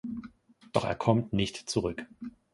[0.71, 2.07] Doch er kommt nicht zurück.